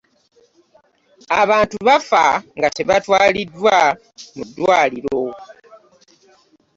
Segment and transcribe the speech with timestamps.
[1.41, 2.23] Abantu bafa
[2.57, 3.75] nga tebatwalidwa
[4.35, 5.21] mu ddwaliro.